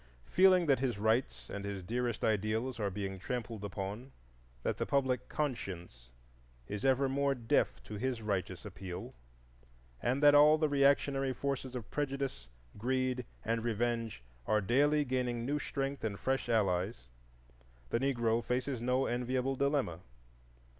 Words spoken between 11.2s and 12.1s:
forces of